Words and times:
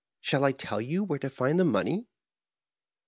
Shall 0.19 0.45
I 0.45 0.51
tell 0.51 0.81
you 0.81 1.03
where 1.03 1.19
to 1.19 1.29
find 1.29 1.59
the 1.59 1.63
money 1.63 2.07